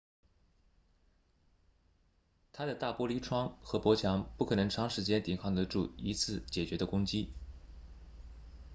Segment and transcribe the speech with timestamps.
[2.51, 7.31] 它的大玻璃窗和薄墙不可能长时间抵抗得住一次坚决的攻击